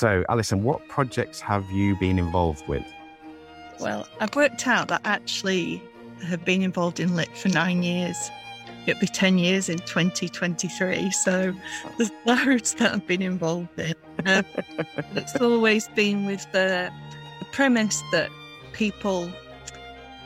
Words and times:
So, 0.00 0.24
Alison, 0.30 0.62
what 0.62 0.88
projects 0.88 1.42
have 1.42 1.70
you 1.70 1.94
been 1.94 2.18
involved 2.18 2.66
with? 2.66 2.82
Well, 3.80 4.08
I've 4.18 4.34
worked 4.34 4.66
out 4.66 4.88
that 4.88 5.02
actually 5.04 5.82
have 6.24 6.42
been 6.42 6.62
involved 6.62 7.00
in 7.00 7.16
LIP 7.16 7.36
for 7.36 7.50
nine 7.50 7.82
years. 7.82 8.16
It'll 8.86 8.98
be 8.98 9.06
10 9.06 9.36
years 9.36 9.68
in 9.68 9.76
2023. 9.80 11.10
So 11.10 11.52
there's 11.98 12.10
loads 12.24 12.72
that 12.76 12.94
I've 12.94 13.06
been 13.06 13.20
involved 13.20 13.78
in. 13.78 13.94
Uh, 14.24 14.42
it's 15.16 15.36
always 15.36 15.88
been 15.88 16.24
with 16.24 16.50
the, 16.52 16.90
the 17.38 17.44
premise 17.52 18.02
that 18.12 18.30
people 18.72 19.30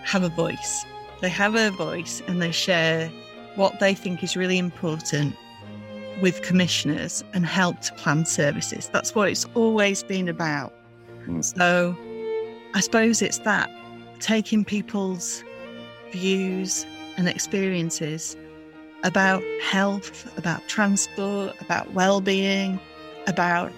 have 0.04 0.22
a 0.22 0.28
voice. 0.28 0.84
They 1.20 1.30
have 1.30 1.56
a 1.56 1.72
voice 1.72 2.22
and 2.28 2.40
they 2.40 2.52
share 2.52 3.10
what 3.56 3.80
they 3.80 3.94
think 3.94 4.22
is 4.22 4.36
really 4.36 4.58
important 4.58 5.34
with 6.20 6.42
commissioners 6.42 7.24
and 7.32 7.44
help 7.44 7.80
to 7.80 7.92
plan 7.94 8.24
services. 8.24 8.88
That's 8.92 9.14
what 9.14 9.28
it's 9.28 9.46
always 9.54 10.02
been 10.02 10.28
about. 10.28 10.72
Mm. 11.26 11.44
So 11.44 11.96
I 12.74 12.80
suppose 12.80 13.22
it's 13.22 13.38
that 13.38 13.70
taking 14.20 14.64
people's 14.64 15.42
views 16.12 16.86
and 17.16 17.28
experiences 17.28 18.36
about 19.02 19.42
health, 19.62 20.36
about 20.38 20.66
transport, 20.68 21.60
about 21.60 21.92
well-being, 21.92 22.80
about 23.26 23.72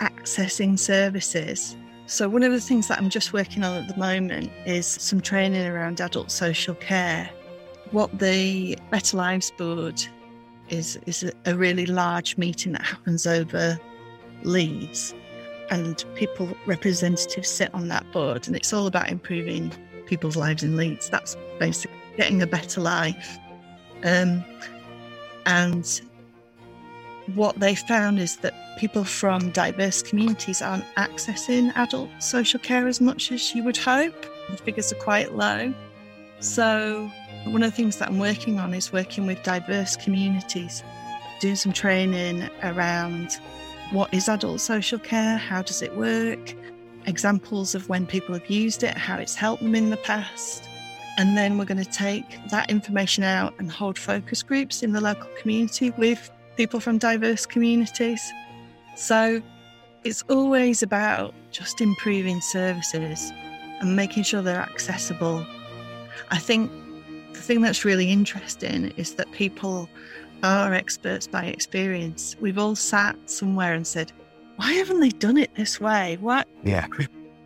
accessing 0.00 0.78
services. 0.78 1.76
So 2.06 2.28
one 2.28 2.42
of 2.42 2.52
the 2.52 2.60
things 2.60 2.88
that 2.88 2.98
I'm 2.98 3.08
just 3.08 3.32
working 3.32 3.64
on 3.64 3.82
at 3.82 3.88
the 3.88 3.96
moment 3.96 4.50
is 4.66 4.86
some 4.86 5.20
training 5.20 5.66
around 5.66 6.00
adult 6.00 6.30
social 6.30 6.74
care. 6.74 7.30
What 7.92 8.18
the 8.18 8.76
Better 8.90 9.16
Lives 9.16 9.50
Board 9.56 10.04
is 10.68 10.98
is 11.06 11.30
a 11.44 11.56
really 11.56 11.86
large 11.86 12.36
meeting 12.36 12.72
that 12.72 12.82
happens 12.82 13.26
over 13.26 13.78
Leeds 14.42 15.14
and 15.70 16.04
people 16.14 16.48
representatives 16.66 17.48
sit 17.48 17.72
on 17.74 17.88
that 17.88 18.10
board 18.12 18.46
and 18.46 18.56
it's 18.56 18.72
all 18.72 18.86
about 18.86 19.08
improving 19.08 19.72
people's 20.06 20.36
lives 20.36 20.62
in 20.62 20.76
Leeds. 20.76 21.08
That's 21.08 21.36
basically 21.58 21.96
getting 22.16 22.42
a 22.42 22.46
better 22.46 22.80
life. 22.80 23.38
Um, 24.04 24.44
and 25.46 26.00
what 27.34 27.58
they 27.58 27.74
found 27.74 28.18
is 28.18 28.36
that 28.38 28.54
people 28.78 29.04
from 29.04 29.50
diverse 29.50 30.02
communities 30.02 30.60
aren't 30.60 30.84
accessing 30.96 31.74
adult 31.76 32.10
social 32.18 32.60
care 32.60 32.86
as 32.86 33.00
much 33.00 33.32
as 33.32 33.54
you 33.54 33.62
would 33.64 33.76
hope. 33.76 34.26
The 34.50 34.56
figures 34.58 34.92
are 34.92 34.96
quite 34.96 35.34
low. 35.34 35.72
So, 36.40 37.10
one 37.44 37.62
of 37.62 37.70
the 37.70 37.76
things 37.76 37.98
that 37.98 38.08
I'm 38.08 38.18
working 38.18 38.58
on 38.58 38.74
is 38.74 38.92
working 38.92 39.26
with 39.26 39.42
diverse 39.42 39.96
communities, 39.96 40.82
doing 41.40 41.56
some 41.56 41.72
training 41.72 42.48
around 42.62 43.38
what 43.90 44.12
is 44.14 44.28
adult 44.28 44.60
social 44.60 44.98
care, 44.98 45.36
how 45.36 45.62
does 45.62 45.82
it 45.82 45.94
work, 45.96 46.54
examples 47.06 47.74
of 47.74 47.88
when 47.88 48.06
people 48.06 48.34
have 48.34 48.48
used 48.48 48.82
it, 48.82 48.96
how 48.96 49.18
it's 49.18 49.34
helped 49.34 49.62
them 49.62 49.74
in 49.74 49.90
the 49.90 49.96
past. 49.98 50.68
And 51.18 51.36
then 51.36 51.58
we're 51.58 51.64
going 51.64 51.84
to 51.84 51.90
take 51.90 52.24
that 52.50 52.70
information 52.70 53.22
out 53.24 53.54
and 53.58 53.70
hold 53.70 53.98
focus 53.98 54.42
groups 54.42 54.82
in 54.82 54.92
the 54.92 55.00
local 55.00 55.30
community 55.40 55.90
with 55.90 56.30
people 56.56 56.80
from 56.80 56.98
diverse 56.98 57.46
communities. 57.46 58.32
So 58.96 59.40
it's 60.02 60.22
always 60.28 60.82
about 60.82 61.34
just 61.50 61.80
improving 61.80 62.40
services 62.40 63.32
and 63.80 63.94
making 63.94 64.24
sure 64.24 64.42
they're 64.42 64.60
accessible. 64.60 65.46
I 66.30 66.38
think 66.38 66.70
the 67.34 67.40
thing 67.40 67.60
that's 67.60 67.84
really 67.84 68.10
interesting 68.10 68.92
is 68.96 69.14
that 69.14 69.30
people 69.32 69.88
are 70.42 70.72
experts 70.74 71.26
by 71.26 71.44
experience. 71.44 72.36
We've 72.40 72.58
all 72.58 72.76
sat 72.76 73.16
somewhere 73.28 73.74
and 73.74 73.86
said, 73.86 74.12
why 74.56 74.72
haven't 74.72 75.00
they 75.00 75.10
done 75.10 75.36
it 75.36 75.54
this 75.54 75.80
way? 75.80 76.18
What? 76.20 76.48
Yeah. 76.62 76.86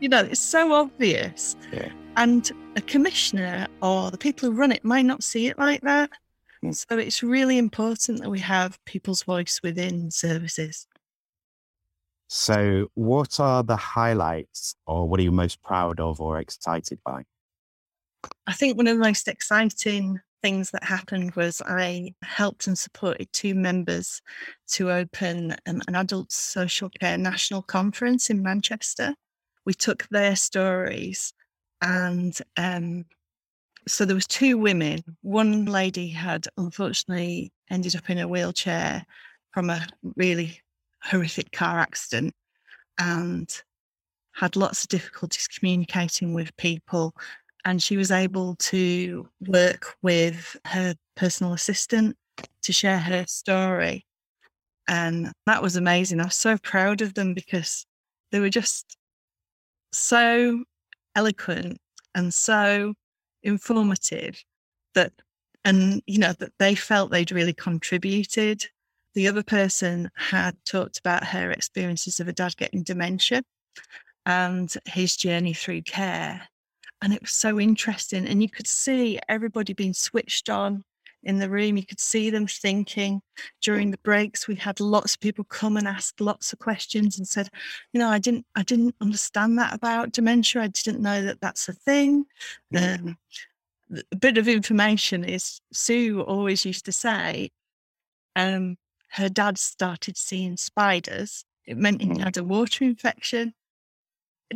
You 0.01 0.09
know, 0.09 0.21
it's 0.21 0.39
so 0.39 0.73
obvious. 0.75 1.57
Yeah. 1.73 1.91
And 2.17 2.49
a 2.77 2.81
commissioner 2.81 3.67
or 3.83 4.13
the 4.13 4.17
people 4.17 4.49
who 4.49 4.55
run 4.55 4.71
it 4.71 4.85
might 4.85 5.05
not 5.05 5.25
see 5.25 5.49
it 5.49 5.59
like 5.59 5.81
that. 5.81 6.11
Mm. 6.65 6.73
So 6.73 6.99
it's 6.99 7.21
really 7.21 7.59
important 7.59 8.23
that 8.23 8.31
we 8.31 8.39
have 8.39 8.79
people's 8.85 9.25
voice 9.25 9.61
within 9.61 10.13
services. 10.13 10.87
So, 12.29 12.93
what 12.95 13.41
are 13.41 13.65
the 13.65 13.75
highlights, 13.75 14.77
or 14.87 15.09
what 15.09 15.19
are 15.19 15.25
you 15.25 15.33
most 15.33 15.61
proud 15.63 15.99
of 15.99 16.21
or 16.21 16.39
excited 16.39 17.01
by? 17.05 17.25
I 18.47 18.53
think 18.53 18.77
one 18.77 18.87
of 18.87 18.97
the 18.97 19.05
most 19.05 19.29
exciting 19.29 20.21
things 20.43 20.71
that 20.71 20.85
happened 20.85 21.35
was 21.35 21.61
I 21.67 22.15
helped 22.23 22.67
and 22.67 22.79
supported 22.79 23.33
two 23.33 23.55
members 23.55 24.23
to 24.69 24.91
open 24.91 25.53
um, 25.67 25.83
an 25.89 25.95
adult 25.95 26.33
social 26.33 26.91
care 27.01 27.19
national 27.19 27.63
conference 27.63 28.31
in 28.31 28.43
Manchester. 28.43 29.15
We 29.65 29.75
took 29.75 30.07
their 30.09 30.37
stories 30.37 31.33
and 31.83 32.37
um, 32.57 33.05
so 33.87 34.05
there 34.05 34.15
was 34.15 34.27
two 34.27 34.59
women. 34.59 35.03
One 35.23 35.67
lady 35.67 36.09
had 36.09 36.47
unfortunately 36.57 37.53
ended 37.71 37.97
up 37.97 38.11
in 38.11 38.19
a 38.19 38.29
wheelchair 38.29 39.05
from 39.53 39.71
a 39.71 39.87
really 40.17 40.61
horrific 41.03 41.53
car 41.53 41.79
accident 41.79 42.35
and 42.99 43.51
had 44.33 44.57
lots 44.57 44.85
of 44.85 44.89
difficulties 44.89 45.49
communicating 45.49 46.35
with 46.35 46.57
people 46.57 47.15
and 47.65 47.83
she 47.83 47.97
was 47.97 48.11
able 48.11 48.55
to 48.57 49.29
work 49.47 49.97
with 50.03 50.57
her 50.67 50.95
personal 51.17 51.53
assistant 51.53 52.17
to 52.63 52.73
share 52.73 52.99
her 52.99 53.25
story. 53.27 54.07
And 54.89 55.33
that 55.47 55.63
was 55.63 55.77
amazing. 55.77 56.21
I 56.21 56.25
was 56.25 56.35
so 56.35 56.57
proud 56.59 57.03
of 57.03 57.15
them 57.15 57.35
because 57.35 57.85
they 58.33 58.41
were 58.41 58.49
just 58.49 58.97
so 59.93 60.65
eloquent 61.15 61.79
and 62.15 62.33
so 62.33 62.95
informative 63.43 64.43
that, 64.95 65.13
and, 65.65 66.03
you 66.07 66.19
know, 66.19 66.33
that 66.39 66.53
they 66.59 66.75
felt 66.75 67.11
they'd 67.11 67.33
really 67.33 67.53
contributed. 67.53 68.65
The 69.15 69.29
other 69.29 69.43
person 69.43 70.11
had 70.15 70.57
talked 70.65 70.99
about 70.99 71.25
her 71.25 71.51
experiences 71.51 72.21
of 72.21 72.29
a 72.29 72.33
dad 72.33 72.57
getting 72.57 72.83
dementia 72.83 73.43
and 74.25 74.73
his 74.87 75.17
journey 75.17 75.53
through 75.53 75.83
care 75.83 76.49
and 77.03 77.13
it 77.13 77.23
was 77.23 77.33
so 77.33 77.61
interesting. 77.61 78.27
And 78.27 78.43
you 78.43 78.49
could 78.49 78.67
see 78.67 79.19
everybody 79.29 79.73
being 79.73 79.95
switched 79.95 80.49
on 80.49 80.85
in 81.23 81.39
the 81.39 81.51
room. 81.51 81.77
You 81.77 81.87
could 81.87 82.01
see 82.01 82.31
them 82.31 82.47
thinking 82.47 83.21
during 83.61 83.91
the 83.91 83.99
breaks. 83.99 84.49
We 84.49 84.55
had 84.57 84.81
lots 84.81 85.15
of 85.15 85.21
people 85.21 85.45
come 85.45 85.77
and 85.77 85.87
ask 85.87 86.15
lots 86.21 86.53
of 86.53 86.59
questions 86.59 87.19
and 87.19 87.27
said, 87.27 87.49
you 87.93 88.01
know, 88.01 88.09
I 88.09 88.19
didn't, 88.19 88.47
I 88.55 88.63
didn't 88.63 88.95
understand 89.01 89.59
that 89.59 89.75
about 89.75 90.13
dementia. 90.13 90.63
I 90.63 90.69
didn't 90.69 91.01
know 91.01 91.23
that 91.23 91.41
that's 91.41 91.69
a 91.69 91.73
thing. 91.73 92.27
Um, 92.77 93.17
a 94.13 94.17
bit 94.17 94.39
of 94.39 94.49
information 94.49 95.25
is 95.25 95.61
Sue 95.73 96.21
always 96.23 96.65
used 96.65 96.85
to 96.85 96.93
say, 96.93 97.51
um, 98.37 98.77
her 99.11 99.29
dad 99.29 99.59
started 99.59 100.17
seeing 100.17 100.57
spiders. 100.57 101.45
It 101.67 101.77
meant 101.77 102.03
he 102.03 102.09
mm. 102.09 102.23
had 102.23 102.37
a 102.37 102.45
water 102.45 102.85
infection. 102.85 103.55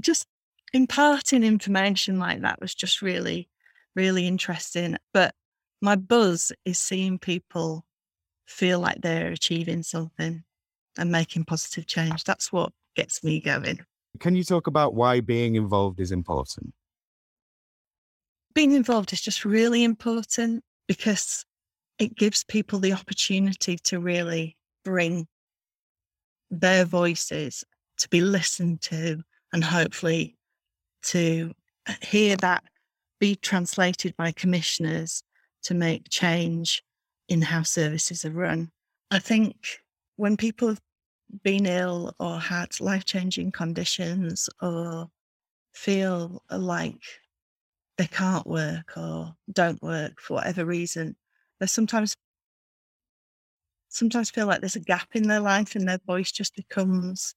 Just 0.01 0.27
imparting 0.73 1.45
information 1.45 2.19
like 2.19 2.43
that 2.43 2.61
was 2.61 2.75
just 2.75 3.03
really, 3.03 3.49
really 3.95 4.27
interesting. 4.27 4.97
But 5.13 5.35
my 5.81 5.97
buzz 5.97 6.53
is 6.65 6.79
seeing 6.79 7.19
people 7.19 7.85
feel 8.47 8.81
like 8.81 9.01
they're 9.01 9.33
achieving 9.33 9.83
something 9.83 10.45
and 10.99 11.13
making 11.13 11.45
positive 11.45 11.87
change. 11.87 12.25
That's 12.25 12.53
what 12.53 12.73
gets 12.95 13.25
me 13.25 13.41
going. 13.41 13.81
Can 14.19 14.37
you 14.37 14.45
talk 14.45 14.67
about 14.67 14.95
why 14.95 15.21
being 15.21 15.55
involved 15.55 16.01
is 16.01 16.13
important? 16.13 16.75
Being 18.55 18.73
involved 18.73 19.13
is 19.13 19.23
just 19.23 19.45
really 19.45 19.83
important 19.83 20.63
because 20.87 21.47
it 21.99 22.15
gives 22.17 22.45
people 22.45 22.79
the 22.79 22.93
opportunity 22.93 23.79
to 23.79 23.99
really 23.99 24.57
bring 24.85 25.27
their 26.51 26.85
voices 26.85 27.65
to 27.97 28.09
be 28.11 28.21
listened 28.21 28.83
to 28.83 29.23
and 29.53 29.65
hopefully 29.65 30.37
to 31.03 31.53
uh, 31.89 31.95
hear 32.03 32.37
that 32.37 32.65
be 33.21 33.37
translated 33.37 34.17
by 34.17 34.33
commissioners 34.33 35.23
to 35.63 35.75
make 35.75 36.09
change 36.11 36.83
in 37.29 37.43
how 37.43 37.63
services 37.63 38.25
are 38.25 38.31
run. 38.31 38.71
I 39.11 39.19
think 39.19 39.55
when 40.17 40.37
people 40.37 40.69
have 40.69 40.81
been 41.43 41.67
ill 41.67 42.15
or 42.19 42.39
had 42.39 42.81
life 42.81 43.05
changing 43.05 43.53
conditions 43.53 44.49
or 44.61 45.09
feel 45.75 46.43
like 46.51 47.03
they 47.97 48.07
can't 48.07 48.47
work 48.47 48.97
or 48.97 49.35
don't 49.53 49.83
work 49.83 50.21
for 50.21 50.35
whatever 50.35 50.65
reason, 50.65 51.17
they 51.61 51.67
sometimes 51.67 52.15
sometimes 53.89 54.31
feel 54.31 54.47
like 54.47 54.61
there's 54.61 54.77
a 54.77 54.81
gap 54.81 55.09
in 55.15 55.29
their 55.29 55.41
life 55.41 55.77
and 55.77 55.87
their 55.87 56.01
voice 56.07 56.33
just 56.33 56.57
becomes 56.57 57.35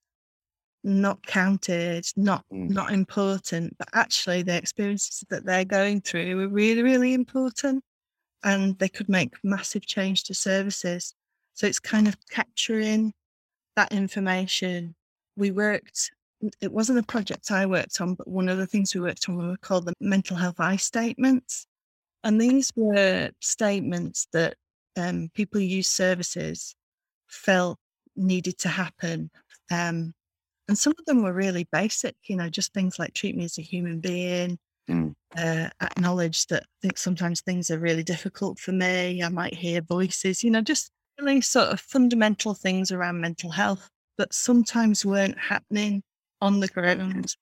not 0.85 1.25
counted, 1.25 2.05
not 2.15 2.45
mm. 2.53 2.69
not 2.69 2.93
important, 2.93 3.75
but 3.77 3.89
actually 3.93 4.43
the 4.43 4.55
experiences 4.55 5.25
that 5.29 5.45
they're 5.45 5.65
going 5.65 5.99
through 5.99 6.39
are 6.39 6.47
really, 6.47 6.83
really 6.83 7.13
important 7.13 7.83
and 8.43 8.77
they 8.77 8.87
could 8.87 9.09
make 9.09 9.33
massive 9.43 9.85
change 9.85 10.23
to 10.25 10.33
services. 10.35 11.15
So 11.55 11.65
it's 11.65 11.79
kind 11.79 12.07
of 12.07 12.15
capturing 12.29 13.13
that 13.75 13.91
information 13.91 14.95
we 15.35 15.51
worked, 15.51 16.11
it 16.61 16.71
wasn't 16.71 16.99
a 16.99 17.03
project 17.03 17.51
I 17.51 17.65
worked 17.65 17.99
on, 17.99 18.13
but 18.13 18.27
one 18.27 18.47
of 18.47 18.59
the 18.59 18.67
things 18.67 18.93
we 18.93 19.01
worked 19.01 19.27
on 19.27 19.38
were 19.38 19.57
called 19.57 19.88
the 19.88 19.93
mental 19.99 20.38
health 20.38 20.59
I 20.59 20.75
statements. 20.75 21.65
And 22.23 22.39
these 22.39 22.71
were 22.75 23.31
statements 23.41 24.27
that 24.33 24.55
um, 24.95 25.29
people 25.33 25.59
who 25.59 25.65
use 25.65 25.88
services 25.88 26.75
felt 27.27 27.79
needed 28.15 28.59
to 28.59 28.69
happen. 28.69 29.31
Um, 29.71 30.13
and 30.67 30.77
some 30.77 30.94
of 30.97 31.06
them 31.06 31.23
were 31.23 31.33
really 31.33 31.67
basic, 31.71 32.15
you 32.23 32.35
know, 32.35 32.50
just 32.50 32.73
things 32.73 32.97
like 32.97 33.13
treat 33.13 33.35
me 33.35 33.45
as 33.45 33.57
a 33.57 33.62
human 33.62 34.00
being, 34.00 34.57
mm. 34.89 35.13
uh, 35.38 35.69
acknowledge 35.81 36.47
that 36.47 36.63
I 36.63 36.77
think 36.81 36.97
sometimes 36.97 37.41
things 37.41 37.69
are 37.69 37.79
really 37.79 38.03
difficult 38.03 38.59
for 38.59 38.71
me. 38.71 39.21
I 39.21 39.29
might 39.29 39.53
hear 39.53 39.81
voices, 39.81 40.44
you 40.44 40.51
know, 40.51 40.62
just 40.62 40.91
really 41.19 41.41
sort 41.41 41.69
of 41.69 41.79
fundamental 41.79 42.53
things 42.53 42.91
around 42.91 43.21
mental 43.21 43.51
health 43.51 43.89
that 44.17 44.33
sometimes 44.33 45.06
weren't 45.06 45.38
happening 45.38 46.01
on 46.41 46.59
the 46.59 46.67
ground. 46.67 47.35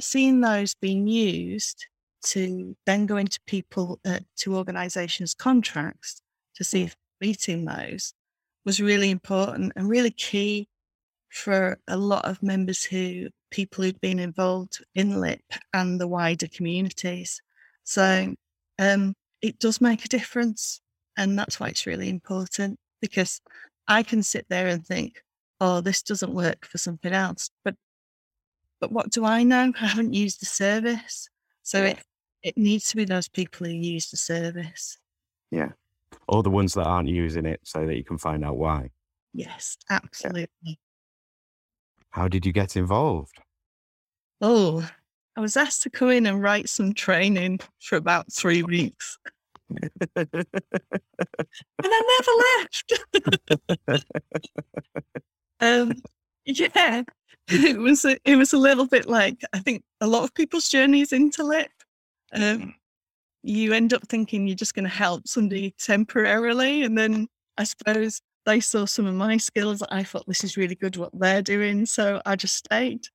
Seeing 0.00 0.40
those 0.40 0.74
being 0.74 1.06
used 1.06 1.86
to 2.26 2.76
then 2.86 3.06
go 3.06 3.16
into 3.16 3.38
people, 3.46 4.00
uh, 4.04 4.20
to 4.38 4.56
organizations' 4.56 5.34
contracts 5.34 6.20
to 6.56 6.64
see 6.64 6.82
if 6.82 6.96
meeting 7.20 7.64
those 7.64 8.12
was 8.64 8.80
really 8.80 9.10
important 9.10 9.72
and 9.76 9.88
really 9.88 10.10
key 10.10 10.68
for 11.28 11.78
a 11.88 11.96
lot 11.96 12.24
of 12.24 12.42
members 12.42 12.84
who, 12.84 13.28
people 13.50 13.84
who've 13.84 14.00
been 14.00 14.18
involved 14.18 14.84
in 14.94 15.20
LIP 15.20 15.44
and 15.72 16.00
the 16.00 16.08
wider 16.08 16.48
communities. 16.48 17.42
So 17.84 18.34
um, 18.78 19.14
it 19.42 19.58
does 19.58 19.80
make 19.80 20.04
a 20.04 20.08
difference. 20.08 20.80
And 21.16 21.38
that's 21.38 21.58
why 21.58 21.68
it's 21.68 21.86
really 21.86 22.08
important 22.08 22.78
because 23.00 23.40
I 23.86 24.02
can 24.02 24.22
sit 24.22 24.46
there 24.48 24.68
and 24.68 24.86
think, 24.86 25.22
oh, 25.60 25.80
this 25.80 26.02
doesn't 26.02 26.32
work 26.34 26.64
for 26.64 26.78
something 26.78 27.12
else. 27.12 27.50
But 27.64 27.74
but 28.80 28.92
what 28.92 29.10
do 29.10 29.24
I 29.24 29.42
know? 29.42 29.72
I 29.80 29.86
haven't 29.86 30.12
used 30.12 30.40
the 30.40 30.46
service. 30.46 31.28
So 31.64 31.82
it 31.82 31.98
it 32.42 32.56
needs 32.56 32.90
to 32.90 32.96
be 32.96 33.04
those 33.04 33.28
people 33.28 33.66
who 33.66 33.72
use 33.72 34.10
the 34.10 34.16
service. 34.16 34.98
Yeah. 35.50 35.70
Or 36.28 36.42
the 36.42 36.50
ones 36.50 36.74
that 36.74 36.86
aren't 36.86 37.08
using 37.08 37.46
it 37.46 37.60
so 37.64 37.86
that 37.86 37.96
you 37.96 38.04
can 38.04 38.18
find 38.18 38.44
out 38.44 38.56
why. 38.56 38.90
Yes, 39.32 39.76
absolutely. 39.90 40.48
Yeah. 40.62 40.74
How 42.18 42.26
did 42.26 42.44
you 42.44 42.50
get 42.50 42.74
involved? 42.74 43.38
Oh, 44.40 44.90
I 45.36 45.40
was 45.40 45.56
asked 45.56 45.82
to 45.82 45.90
come 45.90 46.10
in 46.10 46.26
and 46.26 46.42
write 46.42 46.68
some 46.68 46.92
training 46.92 47.60
for 47.80 47.94
about 47.94 48.32
three 48.32 48.64
weeks. 48.64 49.16
and 50.16 50.48
I 51.80 52.18
never 52.18 52.32
left. 53.86 54.04
um, 55.60 55.92
yeah, 56.44 57.04
it 57.46 57.78
was 57.78 58.04
a, 58.04 58.18
it 58.24 58.34
was 58.34 58.52
a 58.52 58.58
little 58.58 58.88
bit 58.88 59.06
like 59.06 59.40
I 59.52 59.60
think 59.60 59.84
a 60.00 60.08
lot 60.08 60.24
of 60.24 60.34
people's 60.34 60.68
journeys 60.68 61.12
into 61.12 61.44
LIP. 61.44 61.70
Um, 62.32 62.74
you 63.44 63.72
end 63.72 63.94
up 63.94 64.08
thinking 64.08 64.48
you're 64.48 64.56
just 64.56 64.74
going 64.74 64.86
to 64.86 64.90
help 64.90 65.28
somebody 65.28 65.72
temporarily, 65.78 66.82
and 66.82 66.98
then 66.98 67.28
I 67.56 67.62
suppose 67.62 68.20
they 68.48 68.60
saw 68.60 68.86
some 68.86 69.04
of 69.04 69.14
my 69.14 69.36
skills. 69.36 69.82
I 69.90 70.02
thought 70.02 70.26
this 70.26 70.42
is 70.42 70.56
really 70.56 70.74
good 70.74 70.96
what 70.96 71.10
they're 71.12 71.42
doing, 71.42 71.84
so 71.84 72.22
I 72.24 72.34
just 72.34 72.56
stayed. 72.56 73.06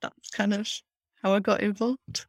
That's 0.00 0.30
kind 0.30 0.54
of 0.54 0.66
how 1.22 1.34
I 1.34 1.40
got 1.40 1.60
involved. 1.60 2.24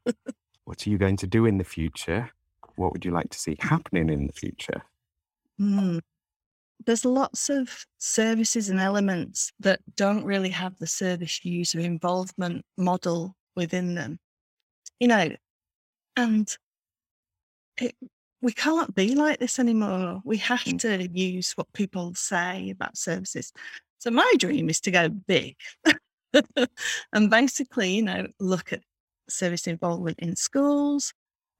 what 0.65 0.85
are 0.85 0.89
you 0.89 0.97
going 0.97 1.15
to 1.17 1.27
do 1.27 1.45
in 1.45 1.57
the 1.57 1.63
future? 1.63 2.29
What 2.75 2.91
would 2.91 3.05
you 3.05 3.11
like 3.11 3.29
to 3.29 3.39
see 3.39 3.55
happening 3.61 4.09
in 4.09 4.27
the 4.27 4.33
future? 4.33 4.83
Mm. 5.61 6.01
There's 6.85 7.05
lots 7.05 7.49
of 7.49 7.85
services 7.99 8.67
and 8.67 8.81
elements 8.81 9.53
that 9.61 9.79
don't 9.95 10.25
really 10.25 10.49
have 10.49 10.77
the 10.77 10.87
service 10.87 11.45
user 11.45 11.79
involvement 11.79 12.65
model 12.77 13.33
within 13.55 13.95
them. 13.95 14.19
You 14.99 15.07
know, 15.07 15.29
and 16.17 16.53
it, 17.79 17.95
we 18.41 18.51
can't 18.51 18.93
be 18.95 19.15
like 19.15 19.39
this 19.39 19.59
anymore. 19.59 20.21
We 20.25 20.37
have 20.37 20.61
mm. 20.61 20.79
to 20.81 21.07
use 21.17 21.53
what 21.53 21.71
people 21.73 22.13
say 22.15 22.71
about 22.71 22.97
services. 22.97 23.53
So 23.99 24.09
my 24.09 24.33
dream 24.39 24.69
is 24.69 24.81
to 24.81 24.91
go 24.91 25.09
big 25.09 25.55
and 27.13 27.29
basically, 27.29 27.91
you 27.95 28.01
know, 28.01 28.27
look 28.39 28.73
at 28.73 28.81
service 29.29 29.67
involvement 29.67 30.19
in 30.19 30.35
schools. 30.35 31.13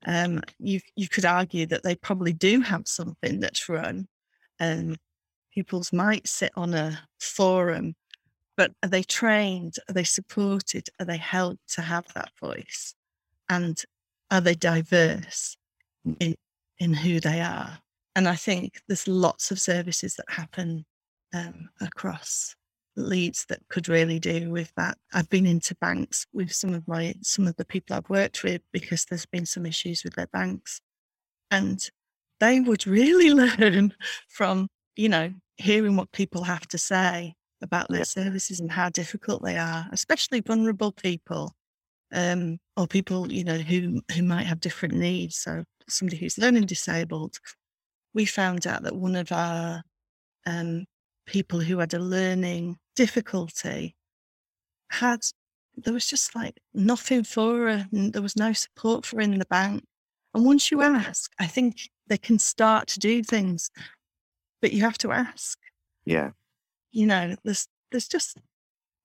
Um, 0.08 0.42
you 0.58 0.80
you 0.96 1.08
could 1.08 1.26
argue 1.26 1.68
that 1.68 1.84
they 1.84 1.96
probably 1.96 2.34
do 2.34 2.62
have 2.62 2.88
something 2.88 3.40
that's 3.40 3.70
run, 3.70 4.08
and 4.60 4.98
pupils 5.54 5.94
might 5.94 6.28
sit 6.28 6.52
on 6.56 6.74
a 6.74 7.00
forum, 7.20 7.96
but 8.58 8.72
are 8.82 8.90
they 8.90 9.04
trained? 9.04 9.76
Are 9.88 9.94
they 9.94 10.04
supported? 10.04 10.90
Are 11.00 11.06
they 11.06 11.18
helped 11.18 11.76
to 11.76 11.82
have 11.82 12.06
that 12.16 12.32
voice? 12.40 12.96
And 13.48 13.80
are 14.32 14.42
they 14.42 14.56
diverse 14.56 15.56
in 16.20 16.36
in 16.82 16.96
who 16.96 17.20
they 17.20 17.40
are. 17.40 17.78
And 18.16 18.28
I 18.28 18.36
think 18.36 18.82
there's 18.88 19.08
lots 19.08 19.52
of 19.52 19.60
services 19.60 20.16
that 20.16 20.26
happen 20.28 20.84
um, 21.34 21.70
across 21.80 22.56
Leeds 22.98 23.46
that 23.48 23.60
could 23.70 23.88
really 23.88 24.20
do 24.20 24.50
with 24.50 24.74
that. 24.76 24.98
I've 25.14 25.30
been 25.30 25.46
into 25.46 25.76
banks 25.76 26.26
with 26.34 26.52
some 26.52 26.74
of 26.74 26.86
my 26.88 27.14
some 27.22 27.48
of 27.48 27.56
the 27.56 27.64
people 27.64 27.96
I've 27.96 28.10
worked 28.10 28.44
with 28.44 28.62
because 28.74 29.06
there's 29.06 29.28
been 29.28 29.46
some 29.46 29.66
issues 29.66 30.04
with 30.04 30.16
their 30.16 30.28
banks, 30.28 30.82
and 31.52 31.80
they 32.42 32.60
would 32.60 32.86
really 32.86 33.30
learn 33.60 33.94
from 34.28 34.68
you 34.98 35.08
know 35.08 35.32
hearing 35.56 35.96
what 35.96 36.12
people 36.12 36.44
have 36.44 36.68
to 36.70 36.78
say 36.78 37.36
about 37.62 37.88
their 37.90 38.04
services 38.04 38.60
and 38.60 38.72
how 38.72 38.90
difficult 38.90 39.44
they 39.44 39.58
are, 39.58 39.88
especially 39.94 40.42
vulnerable 40.42 40.92
people 40.92 41.54
um, 42.12 42.58
or 42.76 42.88
people 42.88 43.32
you 43.32 43.44
know 43.44 43.58
who 43.58 44.02
who 44.14 44.24
might 44.24 44.48
have 44.48 44.60
different 44.60 44.96
needs. 44.96 45.38
So 45.38 45.64
somebody 45.92 46.18
who's 46.18 46.38
learning 46.38 46.66
disabled, 46.66 47.38
we 48.14 48.26
found 48.26 48.68
out 48.68 48.84
that 48.84 48.96
one 48.96 49.16
of 49.16 49.32
our 49.32 49.84
um, 50.46 50.86
people 51.26 51.60
who 51.60 51.80
had 51.80 51.94
a 51.94 52.00
learning 52.00 52.78
difficulty 52.96 53.96
had 54.90 55.20
there 55.78 55.94
was 55.94 56.06
just 56.06 56.36
like 56.36 56.60
nothing 56.74 57.24
for 57.24 57.68
her 57.68 57.88
and 57.92 58.12
there 58.12 58.22
was 58.22 58.36
no 58.36 58.52
support 58.52 59.06
for 59.06 59.18
her 59.18 59.22
in 59.22 59.40
the 59.40 59.46
bank. 59.46 59.84
And 60.34 60.46
once 60.46 60.72
you 60.72 60.82
ask 60.82 61.32
i 61.40 61.48
think 61.48 61.90
they 62.08 62.18
can 62.18 62.40
start 62.40 62.88
to 62.88 63.00
do 63.00 63.24
things 63.24 63.70
but 64.62 64.72
you 64.72 64.82
have 64.82 64.98
to 65.00 65.12
ask. 65.12 65.58
Yeah. 66.06 66.32
You 66.92 67.08
know 67.08 67.36
there's 67.44 67.68
there's 67.92 68.08
just 68.08 68.38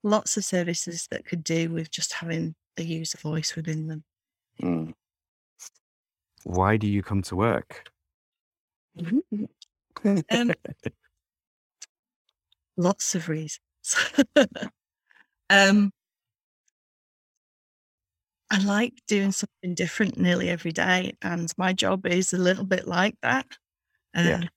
lots 0.03 0.37
of 0.37 0.45
services 0.45 1.09
that 1.11 1.25
could 1.25 1.43
do 1.43 1.71
with 1.71 1.91
just 1.91 2.13
having 2.13 2.55
a 2.77 2.83
user 2.83 3.19
voice 3.19 3.57
within 3.57 3.87
them. 3.89 4.05
Mm. 4.63 4.95
Why 6.47 6.77
do 6.77 6.87
you 6.87 7.03
come 7.03 7.23
to 7.23 7.35
work 7.35 7.91
um, 10.31 10.53
lots 12.77 13.15
of 13.17 13.29
reasons 13.29 13.61
um, 15.51 15.91
I 18.51 18.59
like 18.59 18.95
doing 19.09 19.33
something 19.33 19.75
different 19.75 20.19
nearly 20.19 20.49
every 20.49 20.71
day, 20.71 21.15
and 21.21 21.53
my 21.59 21.73
job 21.73 22.07
is 22.07 22.33
a 22.33 22.39
little 22.39 22.65
bit 22.65 22.87
like 22.87 23.17
that. 23.23 23.47
yeah. 24.15 24.37
Um, 24.37 24.49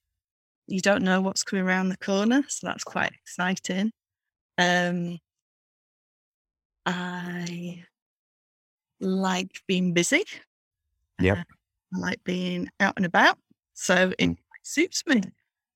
you 0.68 0.82
don't 0.82 1.02
know 1.02 1.22
what's 1.22 1.44
coming 1.44 1.66
around 1.66 1.90
the 1.90 1.98
corner, 1.98 2.44
so 2.48 2.68
that's 2.68 2.84
quite 2.84 3.12
exciting. 3.14 3.92
Um, 4.60 5.18
I 6.86 7.84
like 9.00 9.62
being 9.68 9.94
busy. 9.94 10.26
Yep. 11.20 11.38
Uh, 11.40 11.44
I 11.94 12.00
like 12.00 12.24
being 12.24 12.70
out 12.80 12.94
and 12.98 13.06
about, 13.06 13.38
so 13.74 14.14
it 14.18 14.30
mm. 14.30 14.38
suits 14.64 15.04
me. 15.08 15.22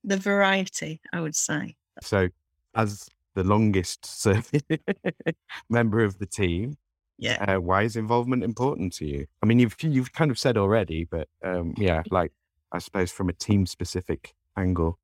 The 0.04 0.18
variety, 0.18 1.00
I 1.14 1.22
would 1.22 1.36
say. 1.36 1.76
So, 2.02 2.28
as 2.76 3.08
the 3.36 3.44
longest 3.44 4.06
serving 4.06 4.62
member 5.70 6.04
of 6.04 6.20
the 6.20 6.26
team. 6.26 6.78
Yeah. 7.18 7.56
Uh, 7.56 7.62
why 7.62 7.84
is 7.84 7.96
involvement 7.96 8.44
important 8.44 8.94
to 8.94 9.06
you? 9.06 9.28
I 9.42 9.46
mean, 9.46 9.60
you've 9.60 9.76
you've 9.82 10.14
kind 10.14 10.32
of 10.32 10.40
said 10.40 10.58
already, 10.58 11.06
but 11.06 11.28
um, 11.44 11.74
yeah, 11.78 12.04
like 12.10 12.32
I 12.72 12.80
suppose 12.80 13.12
from 13.12 13.30
a 13.30 13.34
team 13.34 13.66
specific 13.66 14.34
angle. 14.58 15.00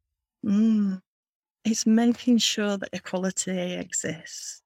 Mm. 0.45 1.01
It's 1.65 1.85
making 1.85 2.39
sure 2.39 2.77
that 2.77 2.89
equality 2.93 3.73
exists. 3.73 4.61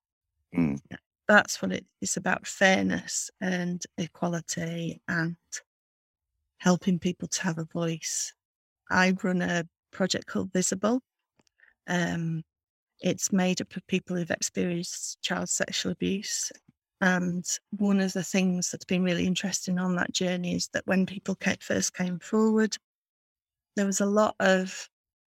Mm. 0.56 0.80
That's 1.28 1.62
what 1.62 1.72
it 1.72 1.86
is 2.02 2.18
about 2.18 2.46
fairness 2.46 3.32
and 3.42 3.84
equality 3.98 5.02
and 5.08 5.36
helping 6.64 6.98
people 6.98 7.28
to 7.28 7.44
have 7.44 7.58
a 7.58 7.66
voice. 7.66 8.34
I 8.90 9.14
run 9.22 9.42
a 9.42 9.66
project 9.92 10.28
called 10.28 10.54
Visible. 10.54 11.02
Um, 11.88 12.42
it's 13.02 13.34
made 13.34 13.60
up 13.60 13.76
of 13.76 13.86
people 13.88 14.16
who've 14.16 14.32
experienced 14.32 15.22
child 15.22 15.50
sexual 15.50 15.92
abuse. 15.92 16.54
And 17.02 17.44
one 17.72 18.00
of 18.00 18.14
the 18.14 18.24
things 18.24 18.72
that's 18.72 18.86
been 18.86 19.04
really 19.04 19.28
interesting 19.28 19.78
on 19.78 19.98
that 19.98 20.14
journey 20.14 20.56
is 20.56 20.70
that 20.72 20.88
when 20.88 21.06
people 21.06 21.36
first 21.60 21.94
came 21.96 22.18
forward, 22.20 22.78
there 23.76 23.86
was 23.86 24.00
a 24.00 24.06
lot 24.06 24.36
of 24.40 24.90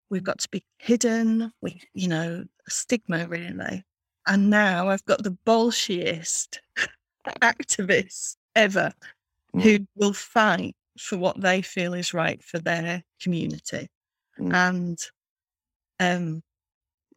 we've 0.10 0.24
got 0.24 0.40
to 0.40 0.50
be 0.50 0.64
hidden, 0.80 1.52
we, 1.62 1.80
you 1.94 2.08
know, 2.08 2.44
stigma 2.68 3.28
really. 3.28 3.84
And 4.26 4.50
now 4.50 4.90
I've 4.90 5.06
got 5.06 5.22
the 5.22 5.38
bullshiest 5.46 6.58
activists 7.28 8.36
ever 8.56 8.92
Mm. 9.56 9.64
who 9.64 9.88
will 9.96 10.14
fight 10.14 10.76
for 11.00 11.18
what 11.18 11.41
they 11.41 11.62
feel 11.62 11.94
is 11.94 12.13
right 12.13 12.44
for 12.44 12.60
their 12.60 13.03
community. 13.22 13.89
Mm. 14.38 14.53
And 14.53 15.00
um 16.00 16.44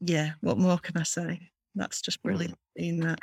yeah, 0.01 0.33
what 0.41 0.59
more 0.59 0.79
can 0.79 0.97
I 0.99 1.05
say? 1.05 1.51
That's 1.75 2.03
just 2.03 2.23
Mm. 2.25 2.43
brilliant 2.43 2.59
seeing 2.79 3.01
that. 3.01 3.21